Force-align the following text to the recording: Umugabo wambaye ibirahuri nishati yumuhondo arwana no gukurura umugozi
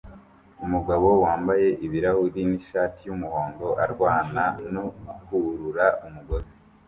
Umugabo 0.65 1.07
wambaye 1.23 1.67
ibirahuri 1.85 2.41
nishati 2.49 3.01
yumuhondo 3.07 3.67
arwana 3.83 4.43
no 4.73 4.83
gukurura 5.05 5.85
umugozi 6.07 6.55